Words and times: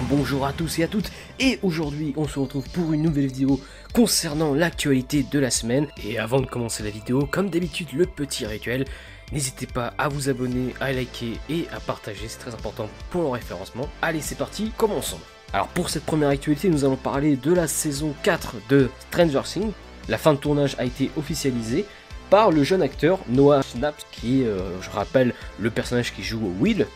bonjour 0.00 0.46
à 0.46 0.52
tous 0.52 0.78
et 0.78 0.84
à 0.84 0.88
toutes. 0.88 1.10
Et 1.38 1.58
aujourd'hui 1.62 2.14
on 2.16 2.26
se 2.26 2.38
retrouve 2.38 2.68
pour 2.70 2.92
une 2.92 3.02
nouvelle 3.02 3.26
vidéo 3.26 3.60
concernant 3.92 4.54
l'actualité 4.54 5.22
de 5.22 5.38
la 5.38 5.50
semaine. 5.50 5.88
Et 6.04 6.18
avant 6.18 6.40
de 6.40 6.46
commencer 6.46 6.82
la 6.82 6.90
vidéo 6.90 7.26
comme 7.30 7.50
d'habitude 7.50 7.92
le 7.92 8.06
petit 8.06 8.46
rituel. 8.46 8.86
N'hésitez 9.32 9.66
pas 9.66 9.94
à 9.98 10.08
vous 10.08 10.28
abonner, 10.28 10.74
à 10.80 10.92
liker 10.92 11.38
et 11.48 11.66
à 11.74 11.80
partager 11.80 12.28
c'est 12.28 12.38
très 12.38 12.54
important 12.54 12.88
pour 13.10 13.22
le 13.22 13.28
référencement. 13.28 13.88
Allez 14.00 14.20
c'est 14.20 14.38
parti 14.38 14.72
commençons. 14.76 15.20
Alors 15.52 15.68
pour 15.68 15.90
cette 15.90 16.04
première 16.04 16.30
actualité 16.30 16.68
nous 16.68 16.84
allons 16.84 16.96
parler 16.96 17.36
de 17.36 17.52
la 17.52 17.66
saison 17.66 18.14
4 18.22 18.56
de 18.68 18.88
Stranger 19.10 19.42
Things. 19.44 19.72
La 20.08 20.18
fin 20.18 20.32
de 20.32 20.38
tournage 20.38 20.74
a 20.78 20.84
été 20.84 21.10
officialisée 21.16 21.84
par 22.30 22.50
le 22.50 22.64
jeune 22.64 22.82
acteur 22.82 23.18
Noah 23.28 23.62
Schnapp 23.62 23.94
qui 24.10 24.44
euh, 24.44 24.80
je 24.80 24.90
rappelle 24.90 25.34
le 25.58 25.70
personnage 25.70 26.14
qui 26.14 26.22
joue 26.22 26.40
Will 26.60 26.86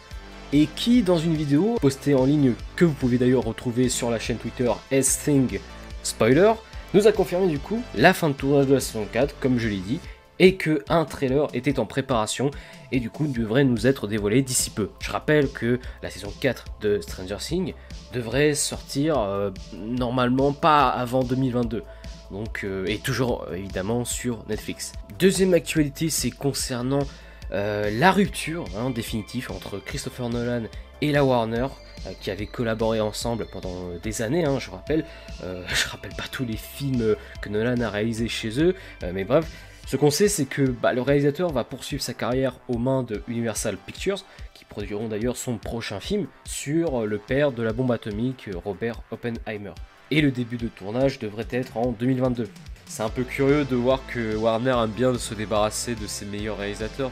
et 0.53 0.67
qui, 0.67 1.03
dans 1.03 1.19
une 1.19 1.35
vidéo 1.35 1.77
postée 1.81 2.15
en 2.15 2.25
ligne 2.25 2.55
que 2.77 2.85
vous 2.85 2.95
pouvez 2.95 3.19
d'ailleurs 3.19 3.45
retrouver 3.45 3.89
sur 3.89 4.11
la 4.11 4.19
chaîne 4.19 4.39
Twitter 4.39 4.71
S-Thing 4.91 5.59
Spoiler, 6.03 6.53
nous 6.95 7.07
a 7.07 7.13
confirmé 7.13 7.49
du 7.49 7.59
coup 7.59 7.83
la 7.95 8.15
fin 8.15 8.29
de 8.29 8.35
tournage 8.35 8.67
de 8.67 8.75
la 8.75 8.81
saison 8.81 9.07
4, 9.13 9.39
comme 9.41 9.59
je 9.59 9.69
l'ai 9.69 9.79
dit, 9.79 10.01
et 10.39 10.57
que 10.57 10.85
un 10.89 11.05
trailer 11.05 11.49
était 11.55 11.79
en 11.79 11.87
préparation 11.87 12.51
et 12.93 13.01
du 13.01 13.11
coup 13.11 13.27
devrait 13.27 13.65
nous 13.65 13.87
être 13.87 14.07
dévoilé 14.07 14.43
d'ici 14.43 14.71
peu. 14.71 14.91
Je 15.01 15.11
rappelle 15.11 15.51
que 15.51 15.81
la 16.03 16.11
saison 16.11 16.33
4 16.41 16.65
de 16.81 17.01
Stranger 17.01 17.39
Things 17.39 17.75
devrait 18.13 18.55
sortir 18.55 19.19
euh, 19.19 19.51
normalement 19.75 20.53
pas 20.53 20.89
avant 20.89 21.23
2022. 21.23 21.83
Donc, 22.31 22.65
euh, 22.65 22.85
et 22.87 22.99
toujours 22.99 23.47
évidemment 23.55 24.05
sur 24.05 24.45
Netflix. 24.49 24.93
Deuxième 25.19 25.55
actualité, 25.55 26.11
c'est 26.11 26.31
concernant 26.31 27.07
euh, 27.53 27.91
la 27.93 28.13
rupture 28.13 28.65
définitive 28.95 29.51
entre 29.51 29.79
Christopher 29.79 30.29
Nolan 30.29 30.65
et 31.01 31.13
la 31.13 31.25
Warner, 31.25 31.67
euh, 32.07 32.11
qui 32.21 32.31
avaient 32.31 32.47
collaboré 32.47 33.01
ensemble 33.01 33.47
pendant 33.53 33.91
euh, 33.91 33.99
des 34.03 34.23
années, 34.23 34.45
hein, 34.45 34.59
je 34.59 34.71
rappelle. 34.71 35.05
je 35.43 35.89
rappelle 35.89 36.15
pas 36.17 36.25
tous 36.31 36.45
les 36.45 36.57
films 36.57 37.15
que 37.43 37.49
Nolan 37.49 37.81
a 37.81 37.91
réalisés 37.91 38.29
chez 38.29 38.61
eux, 38.63 38.75
mais 39.13 39.25
bref. 39.25 39.47
Ce 39.87 39.97
qu'on 39.97 40.11
sait, 40.11 40.27
c'est 40.27 40.47
que 40.47 40.63
bah, 40.63 40.93
le 40.93 41.03
réalisateur 41.03 41.53
va 41.53 41.63
poursuivre 41.63 42.03
sa 42.03 42.15
carrière 42.15 42.55
aux 42.67 42.79
mains 42.79 43.05
de 43.05 43.23
Universal 43.29 43.77
Pictures, 43.77 44.25
qui 44.53 44.65
produiront 44.65 45.07
d'ailleurs 45.07 45.37
son 45.37 45.59
prochain 45.59 46.01
film 46.01 46.27
sur 46.45 47.07
le 47.07 47.19
père 47.19 47.53
de 47.53 47.63
la 47.63 47.73
bombe 47.73 47.93
atomique, 47.93 48.49
Robert 48.65 49.03
Oppenheimer. 49.13 49.75
Et 50.11 50.21
le 50.23 50.33
début 50.33 50.57
de 50.57 50.67
tournage 50.69 51.21
devrait 51.21 51.47
être 51.51 51.77
en 51.77 51.93
2022. 51.93 52.49
C'est 52.87 53.03
un 53.03 53.11
peu 53.11 53.25
curieux 53.25 53.65
de 53.65 53.77
voir 53.77 54.01
que 54.07 54.37
Warner 54.37 54.77
aime 54.83 54.91
bien 54.91 55.17
se 55.19 55.35
débarrasser 55.35 55.95
de 55.95 56.07
ses 56.07 56.25
meilleurs 56.25 56.59
réalisateurs. 56.59 57.11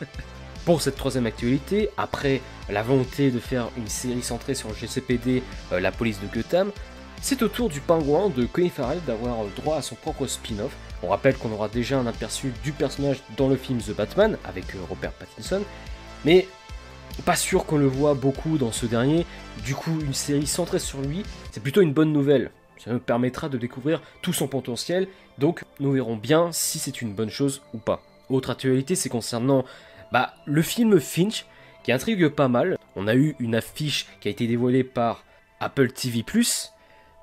Pour 0.64 0.82
cette 0.82 0.96
troisième 0.96 1.26
actualité, 1.26 1.90
après 1.96 2.40
la 2.68 2.82
volonté 2.82 3.30
de 3.30 3.38
faire 3.38 3.68
une 3.76 3.86
série 3.86 4.22
centrée 4.22 4.54
sur 4.54 4.68
le 4.68 4.74
GCPD, 4.74 5.42
euh, 5.72 5.78
la 5.78 5.92
police 5.92 6.18
de 6.20 6.26
Gotham, 6.26 6.72
c'est 7.22 7.42
au 7.42 7.48
tour 7.48 7.68
du 7.68 7.80
pingouin 7.80 8.30
de 8.30 8.46
Connie 8.46 8.70
Farrell 8.70 9.00
d'avoir 9.06 9.44
droit 9.54 9.76
à 9.76 9.82
son 9.82 9.94
propre 9.94 10.26
spin-off. 10.26 10.72
On 11.02 11.08
rappelle 11.08 11.36
qu'on 11.36 11.52
aura 11.52 11.68
déjà 11.68 11.98
un 11.98 12.06
aperçu 12.06 12.52
du 12.64 12.72
personnage 12.72 13.22
dans 13.36 13.48
le 13.48 13.56
film 13.56 13.80
The 13.80 13.94
Batman 13.94 14.38
avec 14.44 14.74
euh, 14.74 14.78
Robert 14.88 15.12
Pattinson, 15.12 15.62
mais 16.24 16.48
pas 17.24 17.36
sûr 17.36 17.64
qu'on 17.64 17.78
le 17.78 17.86
voit 17.86 18.14
beaucoup 18.14 18.58
dans 18.58 18.72
ce 18.72 18.86
dernier. 18.86 19.24
Du 19.64 19.74
coup, 19.74 20.00
une 20.00 20.14
série 20.14 20.46
centrée 20.46 20.78
sur 20.78 21.00
lui, 21.00 21.22
c'est 21.52 21.62
plutôt 21.62 21.82
une 21.82 21.92
bonne 21.92 22.12
nouvelle. 22.12 22.50
Ça 22.78 22.92
nous 22.92 22.98
permettra 22.98 23.48
de 23.48 23.58
découvrir 23.58 24.02
tout 24.22 24.32
son 24.32 24.48
potentiel, 24.48 25.08
donc 25.38 25.64
nous 25.80 25.92
verrons 25.92 26.16
bien 26.16 26.50
si 26.52 26.78
c'est 26.78 27.02
une 27.02 27.14
bonne 27.14 27.30
chose 27.30 27.62
ou 27.74 27.78
pas. 27.78 28.02
Autre 28.28 28.50
actualité, 28.50 28.94
c'est 28.94 29.08
concernant 29.08 29.64
bah, 30.12 30.34
le 30.44 30.62
film 30.62 31.00
Finch, 31.00 31.46
qui 31.84 31.92
intrigue 31.92 32.28
pas 32.28 32.48
mal. 32.48 32.76
On 32.96 33.06
a 33.06 33.14
eu 33.14 33.36
une 33.38 33.54
affiche 33.54 34.06
qui 34.20 34.28
a 34.28 34.30
été 34.30 34.46
dévoilée 34.46 34.84
par 34.84 35.24
Apple 35.60 35.92
TV+. 35.92 36.24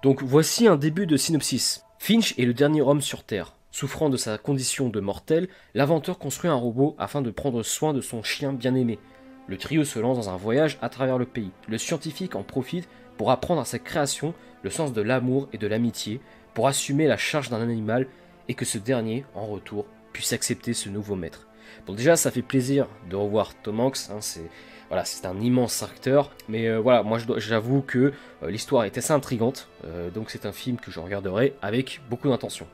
Donc 0.01 0.23
voici 0.23 0.67
un 0.67 0.75
début 0.75 1.05
de 1.05 1.17
synopsis. 1.17 1.83
Finch 1.99 2.37
est 2.37 2.45
le 2.45 2.53
dernier 2.53 2.81
homme 2.81 3.01
sur 3.01 3.23
Terre. 3.23 3.55
Souffrant 3.71 4.09
de 4.09 4.17
sa 4.17 4.37
condition 4.37 4.89
de 4.89 4.99
mortel, 4.99 5.47
l'inventeur 5.73 6.19
construit 6.19 6.49
un 6.49 6.55
robot 6.55 6.95
afin 6.99 7.21
de 7.21 7.31
prendre 7.31 7.63
soin 7.63 7.93
de 7.93 8.01
son 8.01 8.21
chien 8.21 8.53
bien-aimé. 8.53 8.99
Le 9.47 9.57
trio 9.57 9.83
se 9.83 9.99
lance 9.99 10.17
dans 10.17 10.29
un 10.29 10.37
voyage 10.37 10.77
à 10.81 10.89
travers 10.89 11.17
le 11.17 11.25
pays. 11.25 11.51
Le 11.67 11.77
scientifique 11.77 12.35
en 12.35 12.43
profite 12.43 12.87
pour 13.17 13.31
apprendre 13.31 13.61
à 13.61 13.65
sa 13.65 13.79
création 13.79 14.33
le 14.63 14.69
sens 14.69 14.93
de 14.93 15.01
l'amour 15.01 15.49
et 15.53 15.57
de 15.57 15.67
l'amitié, 15.67 16.21
pour 16.53 16.67
assumer 16.67 17.07
la 17.07 17.17
charge 17.17 17.49
d'un 17.49 17.61
animal 17.61 18.07
et 18.47 18.53
que 18.53 18.65
ce 18.65 18.77
dernier, 18.77 19.25
en 19.35 19.45
retour, 19.45 19.85
puisse 20.11 20.33
accepter 20.33 20.73
ce 20.73 20.89
nouveau 20.89 21.15
maître. 21.15 21.47
Bon 21.85 21.93
déjà 21.93 22.15
ça 22.15 22.31
fait 22.31 22.41
plaisir 22.41 22.87
de 23.09 23.15
revoir 23.15 23.53
Tom 23.61 23.79
Hanks, 23.79 24.09
hein, 24.09 24.17
c'est 24.19 24.49
voilà, 24.89 25.03
un 25.23 25.41
immense 25.41 25.81
acteur, 25.81 26.31
mais 26.47 26.67
euh, 26.67 26.77
voilà, 26.79 27.01
moi 27.03 27.17
j'avoue 27.37 27.81
que 27.81 28.13
euh, 28.43 28.51
l'histoire 28.51 28.83
est 28.83 28.97
assez 28.97 29.11
intrigante, 29.11 29.67
euh, 29.85 30.11
donc 30.11 30.29
c'est 30.29 30.45
un 30.45 30.51
film 30.51 30.77
que 30.77 30.91
je 30.91 30.99
regarderai 30.99 31.55
avec 31.61 32.01
beaucoup 32.09 32.29
d'intention. 32.29 32.67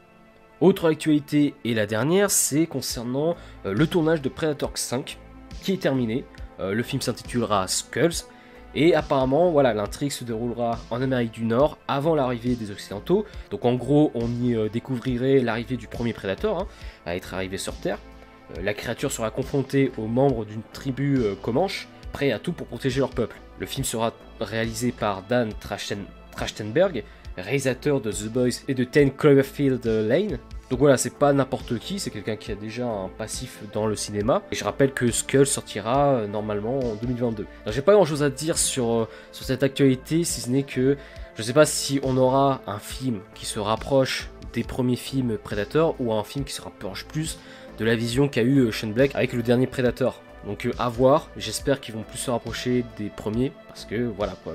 Autre 0.59 0.89
actualité 0.89 1.55
et 1.63 1.73
la 1.73 1.85
dernière, 1.85 2.29
c'est 2.29 2.67
concernant 2.67 3.37
le 3.63 3.87
tournage 3.87 4.21
de 4.21 4.27
Predator 4.27 4.71
5 4.77 5.17
qui 5.61 5.71
est 5.71 5.81
terminé. 5.81 6.25
le 6.59 6.83
film 6.83 7.01
s'intitulera 7.01 7.65
Skulls 7.69 8.25
et 8.75 8.93
apparemment, 8.93 9.51
voilà, 9.51 9.73
l'intrigue 9.73 10.11
se 10.11 10.23
déroulera 10.23 10.77
en 10.91 11.01
Amérique 11.01 11.31
du 11.31 11.43
Nord 11.43 11.77
avant 11.87 12.15
l'arrivée 12.15 12.55
des 12.55 12.71
Occidentaux. 12.71 13.25
Donc 13.49 13.65
en 13.65 13.73
gros, 13.73 14.11
on 14.13 14.27
y 14.43 14.55
euh, 14.55 14.69
découvrirait 14.69 15.39
l'arrivée 15.39 15.77
du 15.77 15.87
premier 15.87 16.13
prédateur 16.13 16.59
hein, 16.59 16.67
à 17.05 17.15
être 17.15 17.33
arrivé 17.33 17.57
sur 17.57 17.75
Terre. 17.75 17.97
Euh, 18.57 18.61
la 18.61 18.73
créature 18.73 19.11
sera 19.11 19.31
confrontée 19.31 19.91
aux 19.97 20.07
membres 20.07 20.45
d'une 20.45 20.61
tribu 20.71 21.17
euh, 21.17 21.33
comanche, 21.35 21.87
prêts 22.11 22.31
à 22.31 22.39
tout 22.39 22.53
pour 22.53 22.67
protéger 22.67 22.99
leur 22.99 23.09
peuple. 23.09 23.37
Le 23.59 23.65
film 23.65 23.83
sera 23.83 24.13
réalisé 24.39 24.91
par 24.91 25.23
Dan 25.23 25.51
Trachtenberg, 26.31 27.03
réalisateur 27.37 28.01
de 28.01 28.11
The 28.11 28.27
Boys 28.27 28.63
et 28.67 28.75
de 28.75 28.83
Ten 28.83 29.11
Cloverfield 29.11 29.85
Lane. 29.85 30.37
Donc 30.69 30.79
voilà, 30.79 30.97
c'est 30.97 31.15
pas 31.15 31.33
n'importe 31.33 31.79
qui, 31.79 31.99
c'est 31.99 32.11
quelqu'un 32.11 32.35
qui 32.35 32.51
a 32.51 32.55
déjà 32.55 32.85
un 32.85 33.09
passif 33.09 33.59
dans 33.73 33.87
le 33.87 33.95
cinéma. 33.95 34.43
Et 34.51 34.55
je 34.55 34.63
rappelle 34.63 34.93
que 34.93 35.09
Skull 35.09 35.47
sortira 35.47 36.13
euh, 36.13 36.27
normalement 36.27 36.77
en 36.77 36.93
2022. 36.95 37.47
J'ai 37.67 37.81
pas 37.81 37.93
grand 37.93 38.05
chose 38.05 38.21
à 38.21 38.29
dire 38.29 38.57
sur, 38.57 38.91
euh, 38.91 39.07
sur 39.31 39.45
cette 39.45 39.63
actualité, 39.63 40.23
si 40.23 40.41
ce 40.41 40.49
n'est 40.49 40.63
que 40.63 40.95
je 41.35 41.41
sais 41.43 41.53
pas 41.53 41.65
si 41.65 41.99
on 42.03 42.17
aura 42.17 42.61
un 42.67 42.77
film 42.77 43.21
qui 43.33 43.47
se 43.47 43.59
rapproche 43.59 44.29
des 44.53 44.63
premiers 44.63 44.95
films 44.95 45.37
Predator 45.37 45.95
ou 45.99 46.13
un 46.13 46.23
film 46.23 46.45
qui 46.45 46.53
se 46.53 46.61
rapproche 46.61 47.05
plus 47.05 47.39
de 47.79 47.85
la 47.85 47.95
vision 47.95 48.27
qu'a 48.27 48.43
eu 48.43 48.59
euh, 48.59 48.71
Shane 48.71 48.93
Black 48.93 49.15
avec 49.15 49.33
le 49.33 49.41
dernier 49.41 49.65
Predator. 49.65 50.21
Donc 50.45 50.69
à 50.77 50.87
voir, 50.87 51.29
j'espère 51.35 51.81
qu'ils 51.81 51.95
vont 51.95 52.03
plus 52.03 52.19
se 52.19 52.29
rapprocher 52.29 52.85
des 52.97 53.09
premiers 53.09 53.51
parce 53.67 53.85
que 53.85 53.95
voilà 53.95 54.35
quoi, 54.43 54.53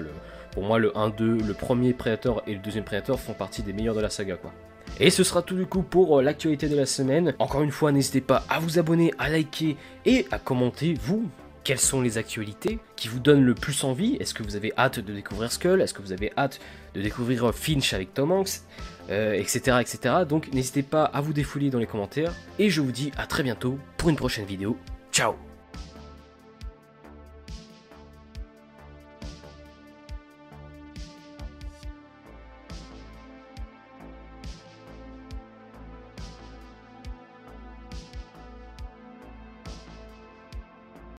pour 0.52 0.62
moi 0.62 0.78
le 0.78 0.90
1-2, 0.90 1.44
le 1.44 1.54
premier 1.54 1.92
Predator 1.92 2.42
et 2.46 2.54
le 2.54 2.60
deuxième 2.60 2.84
Predator 2.84 3.18
font 3.18 3.34
partie 3.34 3.62
des 3.62 3.72
meilleurs 3.72 3.96
de 3.96 4.00
la 4.00 4.10
saga 4.10 4.36
quoi. 4.36 4.52
Et 5.00 5.10
ce 5.10 5.24
sera 5.24 5.42
tout 5.42 5.56
du 5.56 5.66
coup 5.66 5.82
pour 5.82 6.18
euh, 6.18 6.22
l'actualité 6.22 6.68
de 6.68 6.76
la 6.76 6.86
semaine. 6.86 7.34
Encore 7.38 7.62
une 7.62 7.72
fois, 7.72 7.90
n'hésitez 7.90 8.20
pas 8.20 8.44
à 8.48 8.60
vous 8.60 8.78
abonner, 8.78 9.12
à 9.18 9.28
liker 9.28 9.76
et 10.06 10.26
à 10.30 10.38
commenter, 10.38 10.94
vous, 11.00 11.28
quelles 11.64 11.80
sont 11.80 12.00
les 12.00 12.18
actualités 12.18 12.78
qui 12.94 13.08
vous 13.08 13.18
donnent 13.18 13.44
le 13.44 13.54
plus 13.54 13.82
envie? 13.82 14.16
Est-ce 14.20 14.34
que 14.34 14.42
vous 14.42 14.54
avez 14.54 14.72
hâte 14.78 15.00
de 15.00 15.12
découvrir 15.12 15.50
Skull? 15.50 15.80
Est-ce 15.80 15.94
que 15.94 16.02
vous 16.02 16.12
avez 16.12 16.30
hâte 16.36 16.60
de 16.94 17.02
découvrir 17.02 17.52
Finch 17.54 17.92
avec 17.92 18.14
Tom 18.14 18.30
Hanks? 18.30 18.60
Etc. 19.08 19.62
Euh, 19.68 19.80
etc. 19.80 20.14
Donc 20.26 20.52
n'hésitez 20.52 20.82
pas 20.82 21.04
à 21.04 21.20
vous 21.20 21.32
défouler 21.32 21.70
dans 21.70 21.78
les 21.78 21.86
commentaires. 21.86 22.32
Et 22.58 22.70
je 22.70 22.80
vous 22.80 22.92
dis 22.92 23.10
à 23.16 23.26
très 23.26 23.42
bientôt 23.42 23.78
pour 23.96 24.10
une 24.10 24.16
prochaine 24.16 24.46
vidéo. 24.46 24.78
Ciao 25.12 25.34